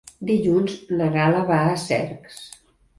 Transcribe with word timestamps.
Dilluns 0.29 0.79
na 0.95 1.11
Gal·la 1.19 1.45
va 1.53 1.63
a 1.69 1.79
Cercs. 1.87 2.45